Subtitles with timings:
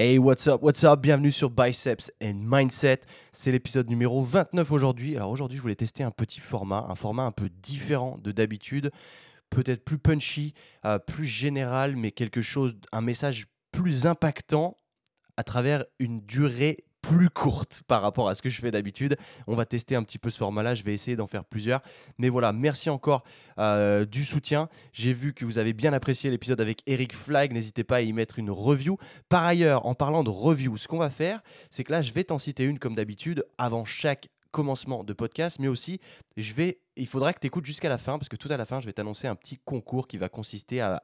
[0.00, 1.00] Hey, what's up, what's up?
[1.00, 3.00] Bienvenue sur Biceps and Mindset.
[3.32, 5.16] C'est l'épisode numéro 29 aujourd'hui.
[5.16, 8.92] Alors aujourd'hui, je voulais tester un petit format, un format un peu différent de d'habitude,
[9.50, 14.76] peut-être plus punchy, euh, plus général, mais quelque chose, un message plus impactant
[15.36, 19.16] à travers une durée plus courte par rapport à ce que je fais d'habitude.
[19.46, 21.80] On va tester un petit peu ce format-là, je vais essayer d'en faire plusieurs.
[22.18, 23.24] Mais voilà, merci encore
[23.58, 24.68] euh, du soutien.
[24.92, 28.12] J'ai vu que vous avez bien apprécié l'épisode avec Eric Flag, n'hésitez pas à y
[28.12, 28.98] mettre une review.
[29.28, 32.24] Par ailleurs, en parlant de review, ce qu'on va faire, c'est que là, je vais
[32.24, 36.00] t'en citer une comme d'habitude avant chaque commencement de podcast, mais aussi
[36.36, 38.64] je vais, il faudra que tu écoutes jusqu'à la fin parce que tout à la
[38.64, 41.02] fin, je vais t'annoncer un petit concours qui va consister à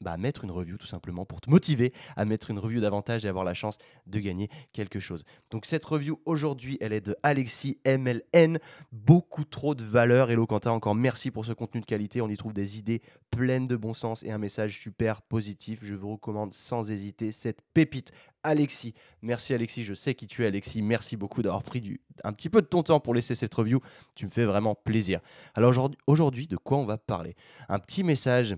[0.00, 3.28] bah, mettre une review tout simplement pour te motiver à mettre une review davantage et
[3.28, 5.24] avoir la chance de gagner quelque chose.
[5.50, 8.58] Donc cette review aujourd'hui, elle est de Alexis MLN.
[8.92, 10.30] Beaucoup trop de valeur.
[10.30, 12.20] Hello Quentin, encore merci pour ce contenu de qualité.
[12.20, 15.80] On y trouve des idées pleines de bon sens et un message super positif.
[15.82, 18.12] Je vous recommande sans hésiter cette pépite.
[18.42, 22.32] Alexis, merci Alexis, je sais qui tu es Alexis, merci beaucoup d'avoir pris du, un
[22.32, 23.80] petit peu de ton temps pour laisser cette review,
[24.14, 25.18] tu me fais vraiment plaisir.
[25.56, 25.74] Alors
[26.06, 27.34] aujourd'hui, de quoi on va parler?
[27.68, 28.56] Un petit message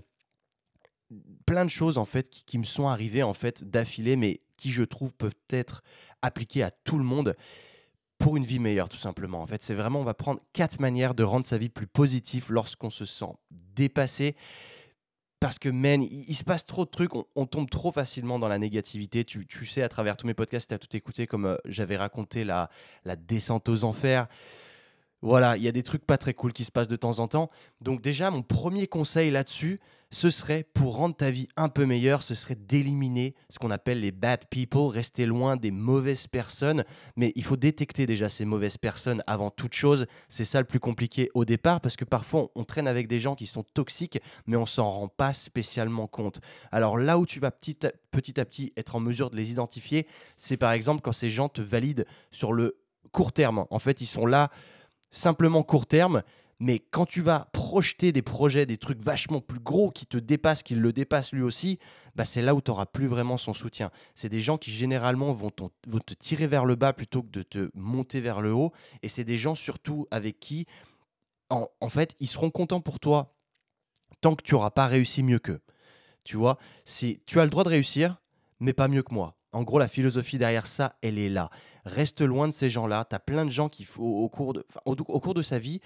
[1.45, 4.83] plein de choses en fait qui, me sont arrivées en fait d'affilée, mais qui je
[4.83, 5.83] trouve peuvent être
[6.21, 7.35] appliquées à tout le monde
[8.17, 9.41] pour une vie meilleure tout simplement.
[9.41, 12.47] En fait, c'est vraiment on va prendre quatre manières de rendre sa vie plus positive
[12.49, 13.33] lorsqu'on se sent
[13.75, 14.35] dépassé.
[15.39, 18.59] Parce que, man, il, se passe trop de trucs, on, tombe trop facilement dans la
[18.59, 19.23] négativité.
[19.23, 22.43] Tu, sais, à travers tous mes podcasts, tu as tout écouté, comme euh, j'avais raconté
[22.43, 22.69] la,
[23.05, 24.27] la descente aux enfers.
[25.21, 27.27] Voilà, il y a des trucs pas très cool qui se passent de temps en
[27.27, 27.49] temps.
[27.81, 29.81] Donc déjà, mon premier conseil là-dessus,
[30.11, 33.99] ce serait pour rendre ta vie un peu meilleure, ce serait d'éliminer ce qu'on appelle
[33.99, 36.85] les bad people, rester loin des mauvaises personnes.
[37.15, 40.07] Mais il faut détecter déjà ces mauvaises personnes avant toute chose.
[40.29, 43.35] C'est ça le plus compliqué au départ parce que parfois on traîne avec des gens
[43.35, 46.39] qui sont toxiques, mais on s'en rend pas spécialement compte.
[46.71, 49.51] Alors là où tu vas petit à petit, à petit être en mesure de les
[49.51, 52.77] identifier, c'est par exemple quand ces gens te valident sur le
[53.11, 53.65] court terme.
[53.69, 54.49] En fait, ils sont là
[55.11, 56.23] simplement court terme.
[56.61, 60.61] Mais quand tu vas projeter des projets, des trucs vachement plus gros qui te dépassent,
[60.61, 61.79] qui le dépassent lui aussi,
[62.15, 63.91] bah c'est là où tu n'auras plus vraiment son soutien.
[64.13, 67.69] C'est des gens qui généralement vont, te tirer vers le bas plutôt que de te
[67.75, 68.73] monter vers le haut.
[69.03, 70.65] Et c'est des gens surtout avec qui,
[71.49, 73.37] en, en fait, ils seront contents pour toi
[74.19, 75.61] tant que tu n'auras pas réussi mieux qu'eux.
[76.25, 76.57] Tu vois,
[77.25, 78.17] tu as le droit de réussir,
[78.59, 79.37] mais pas mieux que moi.
[79.51, 81.49] En gros, la philosophie derrière ça, elle est là.
[81.89, 83.05] Reste loin de ces gens-là.
[83.09, 85.79] Tu as plein de gens qui, au, cours de, au, cours de sa vie,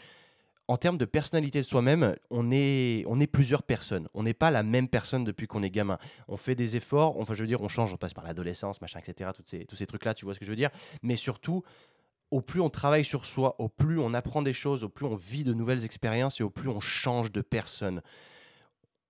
[0.68, 4.08] en termes de personnalité de soi-même, on est, on est plusieurs personnes.
[4.14, 5.97] On n'est pas la même personne depuis qu'on est gamin.
[6.28, 9.00] On fait des efforts, enfin, je veux dire, on change, on passe par l'adolescence, machin,
[9.00, 9.31] etc.
[9.36, 10.69] Toutes ces, tous ces trucs-là, tu vois ce que je veux dire.
[11.02, 11.64] Mais surtout,
[12.31, 15.16] au plus on travaille sur soi, au plus on apprend des choses, au plus on
[15.16, 18.02] vit de nouvelles expériences et au plus on change de personne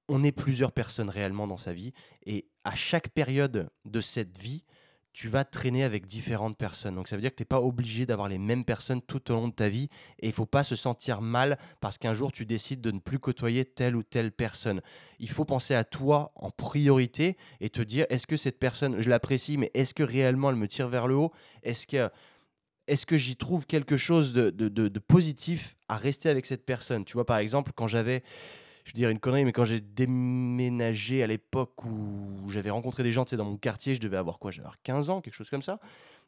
[0.08, 1.94] on est plusieurs personnes réellement dans sa vie
[2.25, 4.64] et à chaque période de cette vie,
[5.13, 6.96] tu vas traîner avec différentes personnes.
[6.96, 9.35] Donc ça veut dire que tu n'es pas obligé d'avoir les mêmes personnes tout au
[9.35, 12.46] long de ta vie et il faut pas se sentir mal parce qu'un jour tu
[12.46, 14.81] décides de ne plus côtoyer telle ou telle personne.
[15.19, 19.09] Il faut penser à toi en priorité et te dire est-ce que cette personne, je
[19.09, 21.31] l'apprécie, mais est-ce que réellement elle me tire vers le haut?
[21.62, 22.09] Est-ce que
[22.88, 27.06] est-ce que j'y trouve quelque chose de, de, positif à rester avec cette personne?
[27.06, 28.24] Tu vois, par exemple, quand j'avais
[28.83, 33.11] je veux dire une connerie, mais quand j'ai déménagé à l'époque où j'avais rencontré des
[33.11, 35.79] gens, dans mon quartier, je devais avoir quoi J'avais 15 ans, quelque chose comme ça.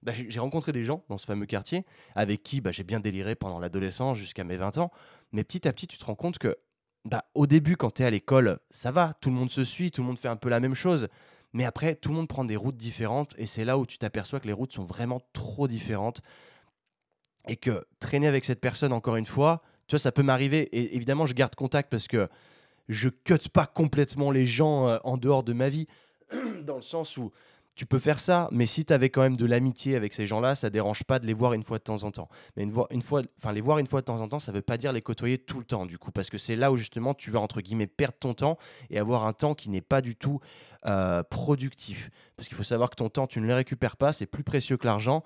[0.03, 1.83] Bah, j'ai rencontré des gens dans ce fameux quartier
[2.15, 4.91] avec qui bah, j'ai bien déliré pendant l'adolescence jusqu'à mes 20 ans.
[5.31, 6.57] Mais petit à petit, tu te rends compte que
[7.05, 9.91] bah, au début, quand tu es à l'école, ça va, tout le monde se suit,
[9.91, 11.07] tout le monde fait un peu la même chose.
[11.53, 14.39] Mais après, tout le monde prend des routes différentes et c'est là où tu t'aperçois
[14.39, 16.21] que les routes sont vraiment trop différentes
[17.47, 20.61] et que traîner avec cette personne, encore une fois, tu vois, ça peut m'arriver.
[20.71, 22.27] Et évidemment, je garde contact parce que
[22.89, 25.87] je cut pas complètement les gens euh, en dehors de ma vie,
[26.63, 27.31] dans le sens où
[27.75, 30.55] tu peux faire ça, mais si tu avais quand même de l'amitié avec ces gens-là,
[30.55, 32.29] ça dérange pas de les voir une fois de temps en temps.
[32.55, 34.61] Mais une, une fois, enfin les voir une fois de temps en temps, ça veut
[34.61, 37.13] pas dire les côtoyer tout le temps, du coup, parce que c'est là où justement
[37.13, 38.57] tu vas entre guillemets perdre ton temps
[38.89, 40.39] et avoir un temps qui n'est pas du tout
[40.85, 42.09] euh, productif.
[42.37, 44.77] Parce qu'il faut savoir que ton temps, tu ne le récupères pas, c'est plus précieux
[44.77, 45.23] que l'argent.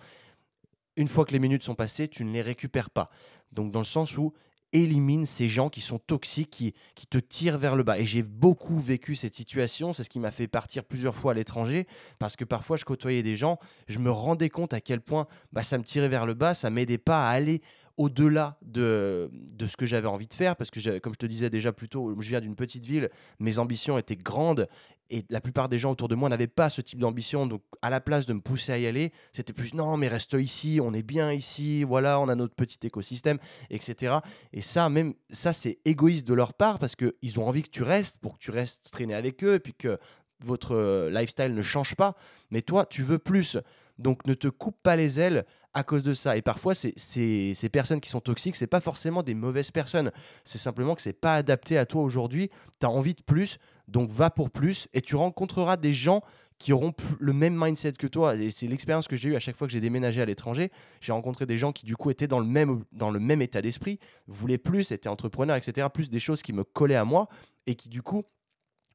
[0.95, 3.09] Une fois que les minutes sont passées, tu ne les récupères pas.
[3.51, 4.33] Donc dans le sens où
[4.73, 7.99] élimine ces gens qui sont toxiques, qui, qui te tirent vers le bas.
[7.99, 11.35] Et j'ai beaucoup vécu cette situation, c'est ce qui m'a fait partir plusieurs fois à
[11.35, 11.87] l'étranger,
[12.19, 13.57] parce que parfois je côtoyais des gens,
[13.87, 16.69] je me rendais compte à quel point bah, ça me tirait vers le bas, ça
[16.69, 17.61] m'aidait pas à aller
[17.97, 21.49] au-delà de, de ce que j'avais envie de faire, parce que comme je te disais
[21.49, 24.69] déjà plus tôt, je viens d'une petite ville, mes ambitions étaient grandes,
[25.09, 27.47] et la plupart des gens autour de moi n'avaient pas ce type d'ambition.
[27.47, 30.33] Donc, à la place de me pousser à y aller, c'était plus non, mais reste
[30.33, 33.39] ici, on est bien ici, voilà, on a notre petit écosystème,
[33.69, 34.17] etc.
[34.53, 37.83] Et ça, même ça, c'est égoïste de leur part parce qu'ils ont envie que tu
[37.83, 39.97] restes pour que tu restes traîner avec eux et puis que
[40.43, 42.15] votre euh, lifestyle ne change pas,
[42.51, 43.57] mais toi, tu veux plus.
[43.97, 46.37] Donc ne te coupe pas les ailes à cause de ça.
[46.37, 50.11] Et parfois, c'est, ces personnes qui sont toxiques, c'est pas forcément des mauvaises personnes.
[50.45, 52.49] C'est simplement que c'est pas adapté à toi aujourd'hui.
[52.79, 53.59] Tu as envie de plus,
[53.89, 56.21] donc va pour plus et tu rencontreras des gens
[56.59, 58.35] qui auront le même mindset que toi.
[58.35, 60.71] Et c'est l'expérience que j'ai eue à chaque fois que j'ai déménagé à l'étranger.
[60.99, 63.61] J'ai rencontré des gens qui, du coup, étaient dans le même, dans le même état
[63.61, 65.87] d'esprit, voulaient plus, étaient entrepreneurs, etc.
[65.91, 67.29] Plus des choses qui me collaient à moi
[67.65, 68.23] et qui, du coup,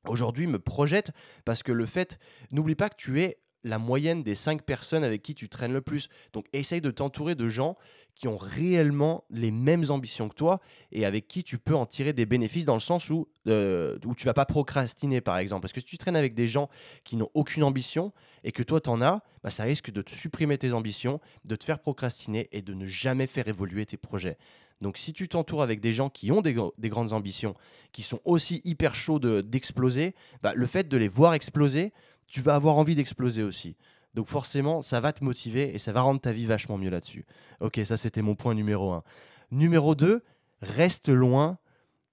[0.06, 1.10] aujourd'hui me projettent.
[1.46, 2.18] Parce que le fait,
[2.52, 5.80] n'oublie pas que tu es la moyenne des cinq personnes avec qui tu traînes le
[5.80, 6.08] plus.
[6.32, 7.76] Donc essaye de t'entourer de gens
[8.14, 10.60] qui ont réellement les mêmes ambitions que toi
[10.92, 14.14] et avec qui tu peux en tirer des bénéfices dans le sens où, euh, où
[14.14, 15.62] tu vas pas procrastiner par exemple.
[15.62, 16.68] Parce que si tu traînes avec des gens
[17.02, 18.12] qui n'ont aucune ambition
[18.44, 21.64] et que toi t'en as, bah, ça risque de te supprimer tes ambitions, de te
[21.64, 24.38] faire procrastiner et de ne jamais faire évoluer tes projets.
[24.80, 27.54] Donc si tu t'entoures avec des gens qui ont des, grandes ambitions,
[27.92, 31.92] qui sont aussi hyper chauds d'exploser, bah, le fait de les voir exploser,
[32.26, 33.76] tu vas avoir envie d'exploser aussi.
[34.14, 37.24] Donc forcément, ça va te motiver et ça va rendre ta vie vachement mieux là-dessus.
[37.60, 39.02] Ok, ça c'était mon point numéro 1.
[39.50, 40.22] Numéro 2,
[40.62, 41.58] reste loin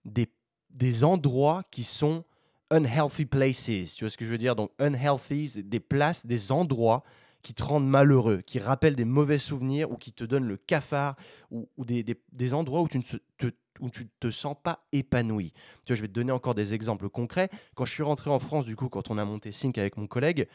[0.05, 0.27] des,
[0.71, 2.23] des endroits qui sont
[2.71, 3.95] unhealthy places.
[3.95, 4.55] Tu vois ce que je veux dire?
[4.55, 7.03] Donc unhealthy, des places, des endroits
[7.41, 11.15] qui te rendent malheureux, qui rappellent des mauvais souvenirs ou qui te donnent le cafard
[11.49, 13.47] ou, des, des, des, endroits où tu ne te,
[13.79, 15.53] où tu te sens pas épanoui.
[15.87, 17.49] Je vais te donner encore des exemples concrets.
[17.75, 20.07] Quand je suis rentré en France, du coup, quand on a monté Sync avec mon
[20.07, 20.47] collègue,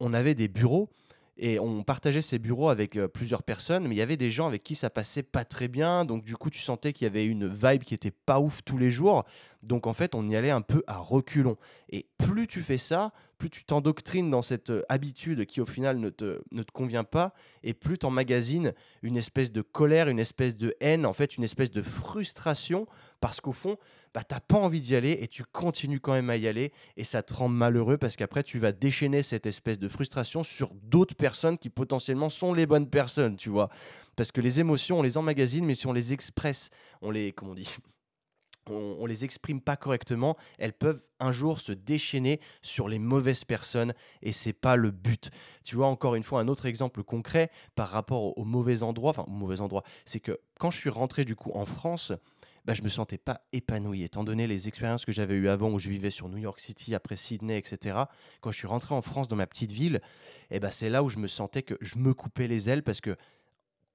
[0.00, 0.90] on avait des bureaux
[1.36, 4.46] et on partageait ces bureaux avec euh, plusieurs personnes, mais il y avait des gens
[4.46, 7.26] avec qui ça passait pas très bien, donc du coup tu sentais qu'il y avait
[7.26, 9.24] une vibe qui était pas ouf tous les jours,
[9.64, 11.56] donc en fait on y allait un peu à reculons.
[11.88, 15.98] Et plus tu fais ça, plus tu t'endoctrines dans cette euh, habitude qui au final
[15.98, 20.18] ne te, ne te convient pas, et plus tu emmagasines une espèce de colère, une
[20.18, 22.86] espèce de haine, en fait une espèce de frustration,
[23.20, 23.76] parce qu'au fond,
[24.14, 26.72] bah, tu n'as pas envie d'y aller et tu continues quand même à y aller,
[26.96, 30.72] et ça te rend malheureux parce qu'après tu vas déchaîner cette espèce de frustration sur
[30.74, 33.70] d'autres personnes qui potentiellement sont les bonnes personnes, tu vois.
[34.16, 36.70] Parce que les émotions, on les emmagasine, mais si on les expresse,
[37.02, 37.68] on les, comment on dit
[38.70, 43.44] on, on, les exprime pas correctement, elles peuvent un jour se déchaîner sur les mauvaises
[43.44, 45.30] personnes et c'est pas le but.
[45.62, 49.24] Tu vois encore une fois un autre exemple concret par rapport au, mauvais endroit, enfin
[49.26, 49.56] au mauvais
[50.04, 52.12] c'est que quand je suis rentré du coup en France,
[52.64, 55.78] bah, je me sentais pas épanoui étant donné les expériences que j'avais eues avant où
[55.78, 57.98] je vivais sur New York City, après Sydney, etc.
[58.40, 60.00] Quand je suis rentré en France dans ma petite ville,
[60.50, 62.82] et eh bah, c'est là où je me sentais que je me coupais les ailes
[62.82, 63.16] parce que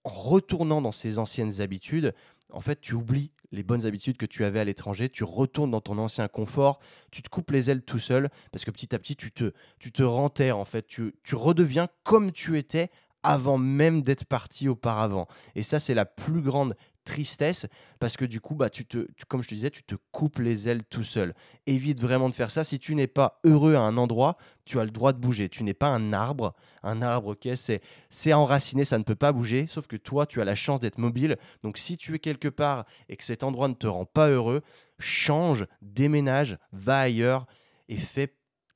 [0.04, 2.13] en retournant dans ces anciennes habitudes,
[2.51, 5.81] en fait, tu oublies les bonnes habitudes que tu avais à l'étranger, tu retournes dans
[5.81, 6.80] ton ancien confort,
[7.12, 9.92] tu te coupes les ailes tout seul, parce que petit à petit, tu te, tu
[9.92, 12.90] te renterres, en fait, tu, tu redeviens comme tu étais
[13.24, 15.28] avant même d'être parti auparavant.
[15.56, 17.66] Et ça, c'est la plus grande tristesse
[18.00, 20.69] parce que du coup, bah, tu te, comme je te disais, tu te coupes les
[20.69, 21.34] ailes tout seul.
[21.66, 22.63] Évite vraiment de faire ça.
[22.63, 25.50] Si tu n'es pas heureux à un endroit, tu as le droit de bouger.
[25.50, 26.54] Tu n'es pas un arbre.
[26.84, 29.68] Un arbre, ok, c'est, c'est enraciné, ça ne peut pas bouger.
[29.68, 31.38] Sauf que toi, tu as la chance d'être mobile.
[31.63, 34.62] Donc si tu es quelque part et que cet endroit ne te rend pas heureux,
[35.00, 37.46] change, déménage, va ailleurs
[37.88, 38.34] et fais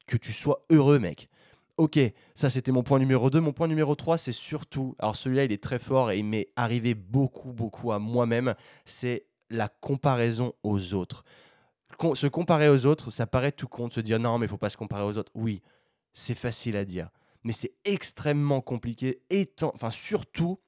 [0.07, 1.29] que tu sois heureux, mec.
[1.77, 1.99] Ok,
[2.35, 3.39] ça c'était mon point numéro 2.
[3.39, 6.49] Mon point numéro 3, c'est surtout, alors celui-là il est très fort et il m'est
[6.55, 8.53] arrivé beaucoup, beaucoup à moi-même,
[8.85, 11.23] c'est la comparaison aux autres.
[12.13, 14.57] Se comparer aux autres, ça paraît tout con de se dire non mais il faut
[14.57, 15.31] pas se comparer aux autres.
[15.33, 15.63] Oui,
[16.13, 17.09] c'est facile à dire,
[17.43, 20.59] mais c'est extrêmement compliqué, étant, enfin surtout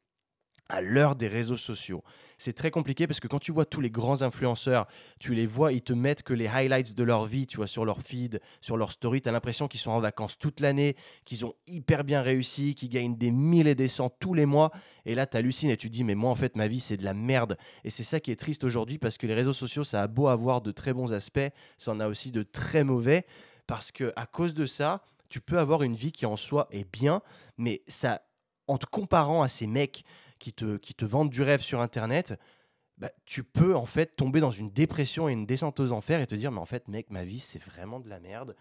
[0.69, 2.03] à l'heure des réseaux sociaux.
[2.37, 4.87] C'est très compliqué parce que quand tu vois tous les grands influenceurs,
[5.19, 7.85] tu les vois, ils te mettent que les highlights de leur vie, tu vois, sur
[7.85, 11.45] leur feed, sur leur story, tu as l'impression qu'ils sont en vacances toute l'année, qu'ils
[11.45, 14.71] ont hyper bien réussi, qu'ils gagnent des mille et des cents tous les mois.
[15.05, 17.05] Et là, tu hallucines et tu dis, mais moi, en fait, ma vie, c'est de
[17.05, 17.57] la merde.
[17.83, 20.27] Et c'est ça qui est triste aujourd'hui parce que les réseaux sociaux, ça a beau
[20.27, 21.39] avoir de très bons aspects,
[21.77, 23.25] ça en a aussi de très mauvais
[23.67, 26.89] parce que à cause de ça, tu peux avoir une vie qui en soi est
[26.91, 27.21] bien,
[27.57, 28.21] mais ça,
[28.67, 30.03] en te comparant à ces mecs,
[30.39, 32.39] qui te, qui te vendent du rêve sur Internet,
[32.97, 36.27] bah, tu peux en fait tomber dans une dépression et une descente aux enfers et
[36.27, 38.55] te dire mais en fait mec ma vie c'est vraiment de la merde.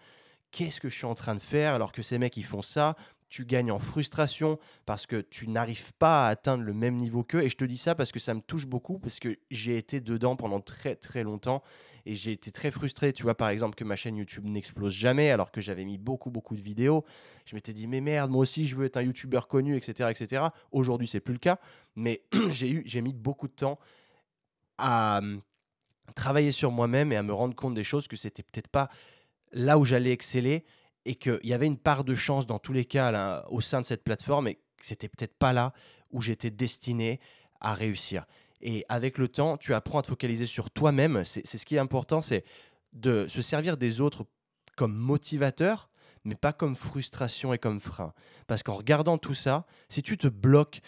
[0.51, 2.95] Qu'est-ce que je suis en train de faire alors que ces mecs ils font ça?
[3.29, 7.43] Tu gagnes en frustration parce que tu n'arrives pas à atteindre le même niveau qu'eux.
[7.43, 9.99] Et je te dis ça parce que ça me touche beaucoup, parce que j'ai été
[9.99, 11.63] dedans pendant très très longtemps
[12.05, 13.13] et j'ai été très frustré.
[13.13, 16.29] Tu vois, par exemple, que ma chaîne YouTube n'explose jamais alors que j'avais mis beaucoup
[16.29, 17.03] beaucoup de vidéos.
[17.45, 20.09] Je m'étais dit, mais merde, moi aussi je veux être un YouTuber connu, etc.
[20.11, 20.45] etc.
[20.71, 21.59] Aujourd'hui, c'est plus le cas,
[21.95, 23.79] mais j'ai eu, j'ai mis beaucoup de temps
[24.77, 25.41] à hum,
[26.15, 28.89] travailler sur moi-même et à me rendre compte des choses que c'était peut-être pas
[29.51, 30.65] là où j'allais exceller
[31.05, 33.85] et qu'il y avait une part de chance dans tous les cas au sein de
[33.85, 35.73] cette plateforme et que c'était peut-être pas là
[36.11, 37.19] où j'étais destiné
[37.61, 38.25] à réussir.
[38.61, 41.23] Et avec le temps, tu apprends à te focaliser sur toi-même.
[41.25, 42.43] C'est ce qui est important, c'est
[42.93, 44.25] de se servir des autres
[44.75, 45.89] comme motivateur,
[46.25, 48.13] mais pas comme frustration et comme frein.
[48.47, 50.81] Parce qu'en regardant tout ça, si tu te bloques,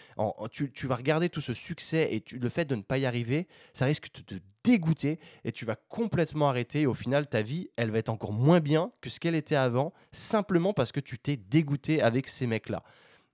[0.51, 3.85] tu, vas regarder tout ce succès et le fait de ne pas y arriver, ça
[3.85, 6.87] risque de te dégoûter et tu vas complètement arrêter.
[6.87, 9.93] Au final, ta vie, elle va être encore moins bien que ce qu'elle était avant,
[10.11, 12.83] simplement parce que tu t'es dégoûté avec ces mecs-là.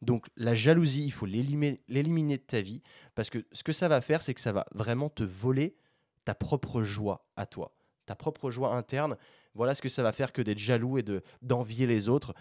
[0.01, 2.83] Donc la jalousie, il faut l'éliminer de ta vie,
[3.15, 5.77] parce que ce que ça va faire, c'est que ça va vraiment te voler
[6.25, 7.73] ta propre joie à toi,
[8.05, 9.17] ta propre joie interne.
[9.55, 11.05] Voilà ce que ça va faire que d'être jaloux et
[11.41, 12.33] d'envier les autres.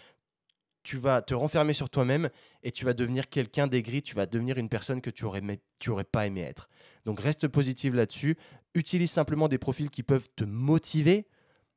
[0.83, 2.29] Tu vas te renfermer sur toi-même
[2.63, 5.43] et tu vas devenir quelqu'un d'aigri, tu vas devenir une personne que tu aurais,
[5.79, 6.69] tu aurais pas aimé être.
[7.05, 8.37] Donc reste positif là-dessus.
[8.75, 11.29] Utilise simplement des profils qui peuvent te motiver,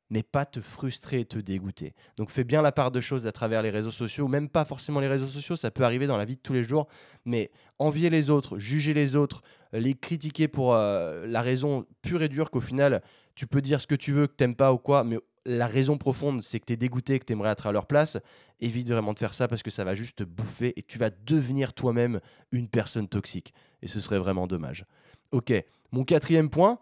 [0.10, 1.94] mais pas te frustrer et te dégoûter.
[2.18, 5.00] Donc fais bien la part de choses à travers les réseaux sociaux, même pas forcément
[5.00, 6.88] les réseaux sociaux, ça peut arriver dans la vie de tous les jours,
[7.26, 9.42] mais envier les autres, juger les autres,
[9.74, 13.02] les critiquer pour euh, la raison pure et dure qu'au final,
[13.36, 15.98] tu peux dire ce que tu veux, que t'aimes pas ou quoi, mais la raison
[15.98, 18.18] profonde, c'est que tu es dégoûté, que tu aimerais être à leur place,
[18.60, 21.10] évite vraiment de faire ça parce que ça va juste te bouffer et tu vas
[21.10, 22.20] devenir toi-même
[22.52, 23.54] une personne toxique.
[23.82, 24.86] Et ce serait vraiment dommage.
[25.32, 25.54] Ok,
[25.92, 26.80] mon quatrième point,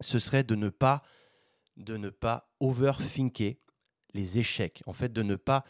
[0.00, 1.02] ce serait de ne pas
[1.76, 3.56] de ne pas overthinker
[4.14, 5.64] les échecs, en fait, de ne pas,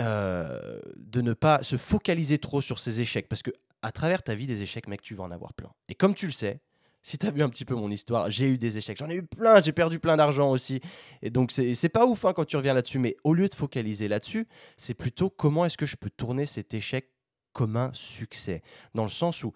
[0.00, 4.34] euh, de ne pas se focaliser trop sur ces échecs, parce que à travers ta
[4.34, 5.72] vie des échecs, mec, tu vas en avoir plein.
[5.88, 6.60] Et comme tu le sais,
[7.02, 9.14] si tu as vu un petit peu mon histoire, j'ai eu des échecs, j'en ai
[9.14, 10.80] eu plein, j'ai perdu plein d'argent aussi.
[11.22, 14.08] Et donc, c'est pas ouf hein, quand tu reviens là-dessus, mais au lieu de focaliser
[14.08, 17.12] là-dessus, c'est plutôt comment est-ce que je peux tourner cet échec
[17.52, 18.60] comme un succès?
[18.94, 19.52] Dans le sens où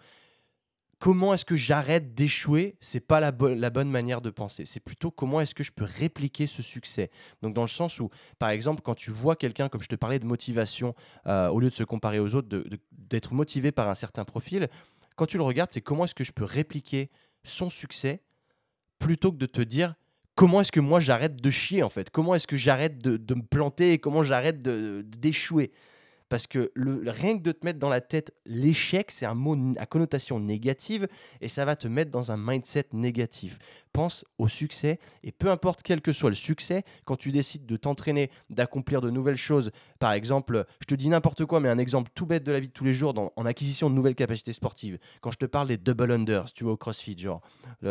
[1.00, 4.66] comment est-ce que j'arrête d'échouer C'est pas la, bonne manière de penser.
[4.66, 7.11] C'est plutôt comment est-ce que je peux répliquer ce succès.
[7.42, 10.19] Donc dans le sens où, par exemple, quand tu vois quelqu'un, comme je te parlais
[10.21, 10.95] de motivation,
[11.26, 12.49] euh, au lieu de se comparer aux autres,
[12.92, 14.69] d'être motivé par un certain profil,
[15.16, 17.11] quand tu le regardes, c'est comment est-ce que je peux répliquer
[17.42, 18.23] son succès
[18.99, 19.95] plutôt que de te dire
[20.35, 22.11] comment est-ce que moi j'arrête de chier en fait?
[22.11, 25.73] Comment est-ce que j'arrête de, de, me planter et comment j'arrête d'échouer?
[26.31, 26.73] Parce que
[27.07, 31.09] rien que de te mettre dans la tête l'échec, c'est un mot à connotation négative
[31.41, 33.59] et ça va te mettre dans un mindset négatif.
[33.93, 37.77] Pense au succès et peu importe quel que soit le succès, quand tu décides de
[37.77, 42.13] t'entraîner, d'accomplir de nouvelles choses, par exemple, je te dis n'importe quoi, mais un exemple
[42.15, 44.99] tout bête de la vie de tous les jours en acquisition de nouvelles capacités sportives.
[45.21, 47.43] Quand je te parle des double unders, tu vois, au crossfit, genre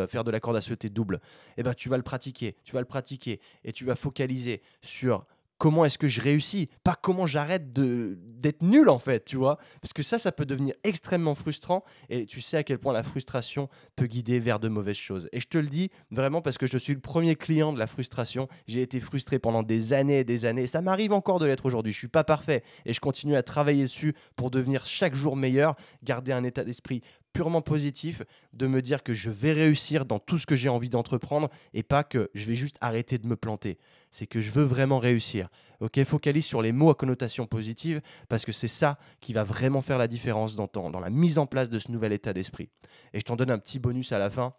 [0.08, 1.20] faire de la corde à sauter double,
[1.58, 5.26] eh ben, tu vas le pratiquer, tu vas le pratiquer et tu vas focaliser sur
[5.60, 9.60] comment est-ce que je réussis, pas comment j'arrête d'être nul en fait, tu vois?
[9.82, 13.04] Parce que ça, ça peut devenir extrêmement frustrant et tu sais à quel point la
[13.04, 15.30] frustration peut guider vers de mauvaises choses.
[15.34, 17.88] Et je te le dis vraiment parce que je suis le premier client de la
[17.88, 18.48] frustration.
[18.68, 20.66] J'ai été frustré pendant des années et des années.
[20.66, 21.92] Ça m'arrive encore de l'être aujourd'hui.
[21.92, 25.76] Je suis pas parfait et je continue à travailler dessus pour devenir chaque jour meilleur,
[26.04, 27.02] garder un état d'esprit
[27.34, 30.90] purement positif, de me dire que je vais réussir dans tout ce que j'ai envie
[30.90, 33.78] d'entreprendre et pas que je vais juste arrêter de me planter.
[34.12, 35.50] C'est que je veux vraiment réussir.
[35.80, 39.82] Ok, focalise sur les mots à connotation positive parce que c'est ça qui va vraiment
[39.82, 42.70] faire la différence dans, dans la mise en place de ce nouvel état d'esprit.
[43.14, 44.54] Et je t'en donne un petit bonus à la fin.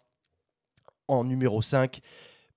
[1.07, 1.99] En numéro 5,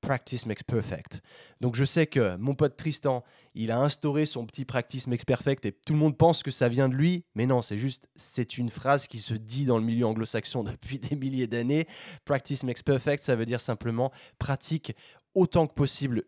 [0.05, 1.23] Practice makes perfect.
[1.63, 5.65] Donc je sais que mon pote Tristan, il a instauré son petit Practice makes perfect
[5.65, 8.59] et tout le monde pense que ça vient de lui, mais non, c'est juste, c'est
[8.59, 11.89] une phrase qui se dit dans le milieu anglo-saxon depuis des milliers d'années.
[12.27, 14.93] Practice makes perfect, ça veut dire simplement pratique
[15.35, 16.25] autant que possible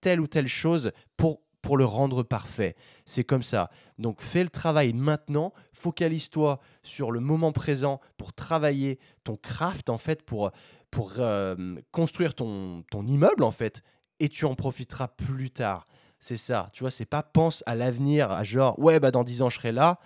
[0.00, 2.74] telle ou telle chose pour pour le rendre parfait.
[3.06, 3.70] C'est comme ça.
[3.96, 9.96] Donc fais le travail maintenant, focalise-toi sur le moment présent pour travailler ton craft en
[9.96, 10.50] fait, pour,
[10.92, 11.56] pour euh,
[11.90, 13.82] construire ton, immeuble en fait,
[14.20, 15.84] et tu en profiteras plus tard.
[16.20, 19.42] C'est ça, tu vois, c'est pas pense à l'avenir, à genre, ouais, bah dans 10
[19.42, 19.98] ans je serai là.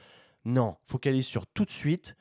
[0.47, 2.17] Non, focalise sur tout de suite,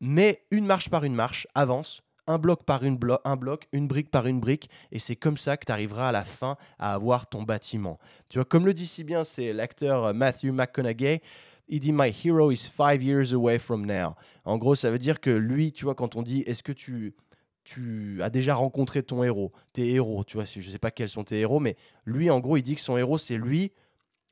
[0.00, 4.12] mais une marche par une marche, avance, un bloc par une un bloc, une brique
[4.12, 7.26] par une brique, et c'est comme ça que tu arriveras à la fin à avoir
[7.26, 7.98] ton bâtiment.
[8.28, 11.20] Tu vois, comme le dit si bien, c'est l'acteur euh, Matthew McConaughey.
[11.68, 14.14] Il dit My hero is five years away from now.
[14.44, 17.14] En gros, ça veut dire que lui, tu vois, quand on dit Est-ce que tu
[17.64, 21.24] tu as déjà rencontré ton héros, tes héros, tu vois, je sais pas quels sont
[21.24, 23.72] tes héros, mais lui, en gros, il dit que son héros, c'est lui,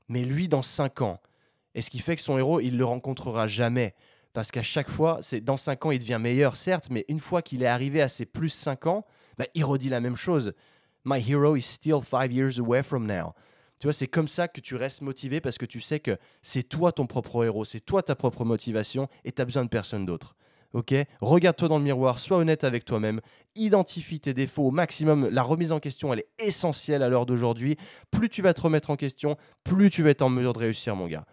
[0.08, 1.20] mais lui dans 5 ans.
[1.75, 3.94] Et ce qui fait que son héros, il le rencontrera jamais.
[4.32, 7.42] Parce qu'à chaque fois, c'est dans 5 ans, il devient meilleur, certes, mais une fois
[7.42, 9.04] qu'il est arrivé à ses plus 5 ans,
[9.38, 10.52] bah, il redit la même chose.
[11.04, 13.32] My hero is still 5 years away from now.
[13.78, 16.62] Tu vois, c'est comme ça que tu restes motivé parce que tu sais que c'est
[16.62, 20.04] toi ton propre héros, c'est toi ta propre motivation et tu as besoin de personne
[20.04, 20.37] d'autre.
[20.72, 23.20] Regarde-toi dans le miroir, sois honnête avec toi-même,
[23.56, 25.28] identifie tes défauts au maximum.
[25.28, 27.76] La remise en question, elle est essentielle à l'heure d'aujourd'hui.
[28.10, 30.94] Plus tu vas te remettre en question, plus tu vas être en mesure de réussir,
[30.94, 31.24] mon gars.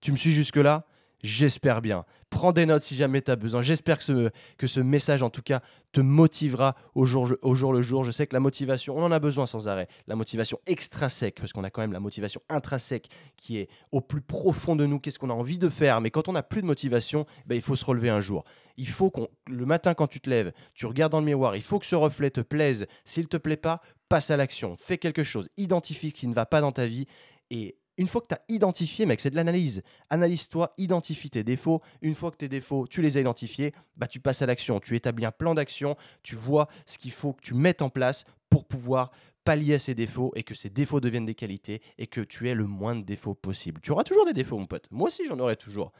[0.00, 0.86] Tu me suis jusque-là?
[1.22, 2.04] J'espère bien.
[2.30, 3.60] Prends des notes si jamais tu as besoin.
[3.60, 5.60] J'espère que ce, que ce message, en tout cas,
[5.92, 8.04] te motivera au jour, au jour le jour.
[8.04, 9.88] Je sais que la motivation, on en a besoin sans arrêt.
[10.06, 14.22] La motivation extrinsèque, parce qu'on a quand même la motivation intrinsèque qui est au plus
[14.22, 14.98] profond de nous.
[14.98, 16.00] Qu'est-ce qu'on a envie de faire?
[16.00, 18.44] Mais quand on n'a plus de motivation, ben, il faut se relever un jour.
[18.76, 21.62] Il faut qu'on, le matin quand tu te lèves, tu regardes dans le miroir, il
[21.62, 22.86] faut que ce reflet te plaise.
[23.04, 24.76] S'il ne te plaît pas, passe à l'action.
[24.78, 25.50] Fais quelque chose.
[25.56, 27.06] Identifie ce qui ne va pas dans ta vie
[27.50, 29.82] et une fois que tu as identifié, mec, c'est de l'analyse.
[30.08, 31.82] Analyse-toi, identifie tes défauts.
[32.02, 34.80] Une fois que tes défauts, tu les as identifiés, bah, tu passes à l'action.
[34.80, 38.24] Tu établis un plan d'action, tu vois ce qu'il faut que tu mettes en place
[38.48, 39.10] pour pouvoir
[39.44, 42.54] pallier à ces défauts et que ces défauts deviennent des qualités et que tu aies
[42.54, 43.80] le moins de défauts possible.
[43.82, 44.86] Tu auras toujours des défauts, mon pote.
[44.90, 45.92] Moi aussi, j'en aurai toujours.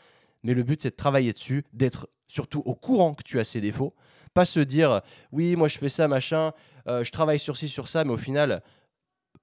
[0.42, 3.60] Mais le but, c'est de travailler dessus, d'être surtout au courant que tu as ces
[3.60, 3.94] défauts.
[4.34, 6.52] Pas se dire, oui, moi je fais ça, machin,
[6.86, 8.62] euh, je travaille sur ci, sur ça, mais au final,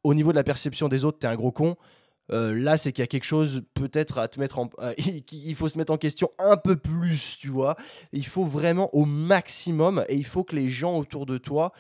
[0.04, 1.76] au niveau de la perception des autres, tu es un gros con.
[2.32, 4.70] Euh, là, c'est qu'il y a quelque chose peut-être à te mettre en.
[4.80, 4.94] Euh,
[5.32, 7.76] il faut se mettre en question un peu plus, tu vois.
[8.12, 11.72] Il faut vraiment au maximum et il faut que les gens autour de toi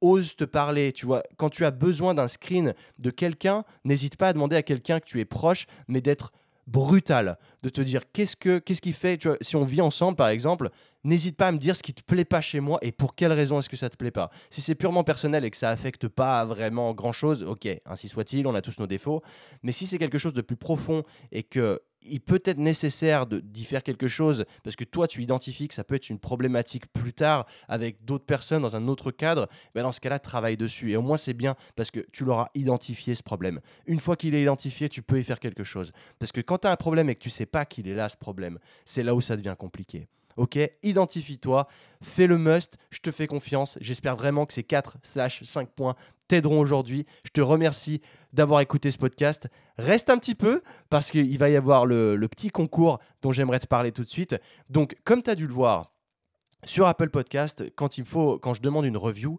[0.00, 1.22] osent te parler, tu vois.
[1.36, 5.06] Quand tu as besoin d'un screen de quelqu'un, n'hésite pas à demander à quelqu'un que
[5.06, 6.32] tu es proche, mais d'être
[6.66, 10.16] brutal de te dire qu'est-ce que qu'est-ce qui fait tu vois, si on vit ensemble
[10.16, 10.70] par exemple
[11.04, 13.32] n'hésite pas à me dire ce qui te plaît pas chez moi et pour quelle
[13.32, 14.30] raison est-ce que ça te plaît pas.
[14.50, 18.46] Si c'est purement personnel et que ça affecte pas vraiment grand chose ok ainsi soit-il
[18.46, 19.22] on a tous nos défauts.
[19.62, 23.64] Mais si c'est quelque chose de plus profond et que il peut être nécessaire d'y
[23.64, 27.12] faire quelque chose parce que toi, tu identifies que ça peut être une problématique plus
[27.12, 29.48] tard avec d'autres personnes dans un autre cadre.
[29.74, 30.92] Ben dans ce cas-là, travaille dessus.
[30.92, 33.60] Et au moins, c'est bien parce que tu l'auras identifié ce problème.
[33.86, 35.92] Une fois qu'il est identifié, tu peux y faire quelque chose.
[36.18, 38.08] Parce que quand tu as un problème et que tu sais pas qu'il est là,
[38.08, 40.06] ce problème, c'est là où ça devient compliqué.
[40.36, 41.68] Ok, identifie-toi,
[42.02, 43.78] fais le must, je te fais confiance.
[43.80, 45.94] J'espère vraiment que ces 4 slash 5 points
[46.28, 47.06] t'aideront aujourd'hui.
[47.24, 48.00] Je te remercie
[48.32, 49.48] d'avoir écouté ce podcast.
[49.78, 53.66] Reste un petit peu parce qu'il va y avoir le, petit concours dont j'aimerais te
[53.66, 54.36] parler tout de suite.
[54.70, 55.92] Donc, comme tu as dû le voir
[56.64, 59.38] sur Apple Podcast, quand, il faut, quand je demande une review,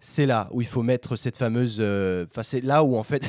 [0.00, 1.76] c'est là où il faut mettre cette fameuse.
[1.80, 3.28] Euh, enfin, c'est là où en fait,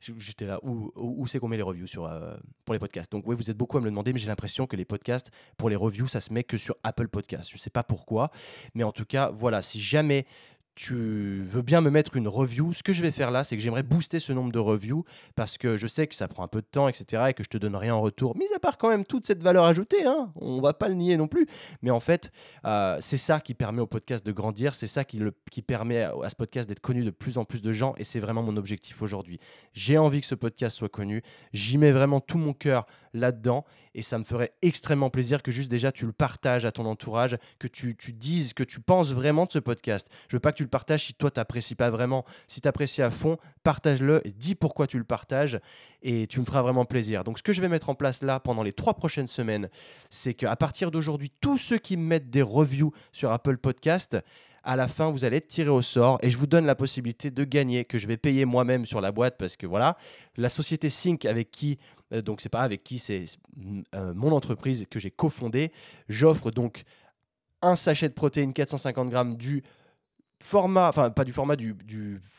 [0.18, 3.10] j'étais là où, où c'est qu'on met les reviews sur euh, pour les podcasts.
[3.10, 5.30] Donc oui, vous êtes beaucoup à me le demander, mais j'ai l'impression que les podcasts
[5.56, 7.50] pour les reviews, ça se met que sur Apple Podcasts.
[7.50, 8.30] Je ne sais pas pourquoi,
[8.74, 10.26] mais en tout cas, voilà, si jamais
[10.74, 13.62] tu veux bien me mettre une review, ce que je vais faire là, c'est que
[13.62, 15.04] j'aimerais booster ce nombre de reviews
[15.34, 17.24] parce que je sais que ça prend un peu de temps, etc.
[17.28, 19.42] et que je te donne rien en retour, mis à part quand même toute cette
[19.42, 21.46] valeur ajoutée, hein, on va pas le nier non plus.
[21.82, 22.32] Mais en fait,
[22.64, 26.02] euh, c'est ça qui permet au podcast de grandir, c'est ça qui, le, qui permet
[26.02, 28.56] à, ce podcast d'être connu de plus en plus de gens et c'est vraiment mon
[28.56, 29.38] objectif aujourd'hui.
[29.74, 34.00] J'ai envie que ce podcast soit connu, j'y mets vraiment tout mon cœur là-dedans et
[34.00, 37.68] ça me ferait extrêmement plaisir que juste déjà tu le partages à ton entourage, que
[37.68, 40.08] tu, tu dises que tu penses vraiment de ce podcast.
[40.28, 42.24] Je veux pas que tu le partages si toi t'apprécies pas vraiment.
[42.48, 45.60] Si tu apprécies à fond, partage-le, dis pourquoi tu le partages
[46.02, 47.24] et tu me feras vraiment plaisir.
[47.24, 49.68] Donc ce que je vais mettre en place là pendant les trois prochaines semaines,
[50.10, 54.16] c'est qu'à partir d'aujourd'hui, tous ceux qui me mettent des reviews sur Apple Podcast,
[54.64, 57.30] à la fin, vous allez être tiré au sort et je vous donne la possibilité
[57.30, 59.96] de gagner, que je vais payer moi-même sur la boîte parce que voilà,
[60.36, 61.78] la société Sync avec qui,
[62.12, 63.24] euh, donc c'est pas avec qui, c'est
[63.94, 65.72] euh, mon entreprise que j'ai cofondée,
[66.08, 66.84] j'offre donc
[67.60, 69.62] un sachet de protéines 450 grammes du
[70.42, 71.76] format, enfin pas du format du,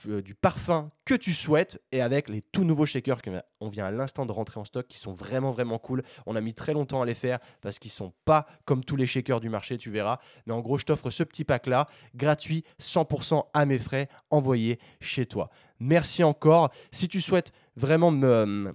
[0.08, 3.92] euh, du, parfum que tu souhaites et avec les tout nouveaux shakers qu'on vient à
[3.92, 6.04] l'instant de rentrer en stock qui sont vraiment vraiment cool.
[6.26, 9.08] On a mis très longtemps à les faire parce qu'ils sont pas comme tous les
[9.08, 10.20] shakers du marché, tu verras.
[10.46, 14.80] Mais en gros, je t'offre ce petit pack là, gratuit, 100% à mes frais, envoyé
[15.00, 15.50] chez toi.
[15.80, 16.70] Merci encore.
[16.92, 18.74] Si tu souhaites vraiment me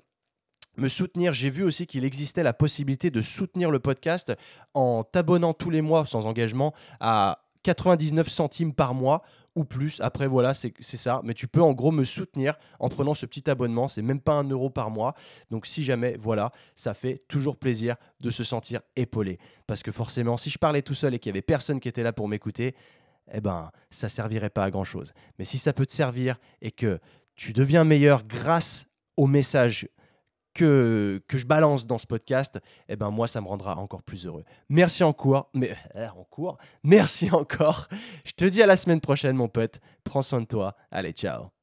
[0.78, 1.32] me soutenir.
[1.32, 4.32] J'ai vu aussi qu'il existait la possibilité de soutenir le podcast
[4.74, 9.22] en t'abonnant tous les mois sans engagement à 99 centimes par mois
[9.54, 10.00] ou plus.
[10.00, 11.20] Après, voilà, c'est ça.
[11.22, 13.88] Mais tu peux en gros me soutenir en prenant ce petit abonnement.
[13.88, 15.14] C'est même pas un euro par mois.
[15.50, 19.38] Donc, si jamais, voilà, ça fait toujours plaisir de se sentir épaulé.
[19.66, 22.02] Parce que forcément, si je parlais tout seul et qu'il y avait personne qui était
[22.02, 22.74] là pour m'écouter,
[23.34, 25.12] eh ben, ça servirait pas à grand chose.
[25.38, 26.98] Mais si ça peut te servir et que
[27.34, 28.86] tu deviens meilleur grâce
[29.18, 29.88] au message
[30.58, 34.44] que, je balance dans ce podcast, eh ben moi, ça me rendra encore plus heureux.
[34.68, 35.50] Merci encore.
[35.56, 36.58] Euh, en cours.
[36.82, 37.86] Merci encore.
[38.24, 39.80] Je te dis à la semaine prochaine, mon pote.
[40.04, 40.74] Prends soin de toi.
[40.90, 41.57] Allez, ciao.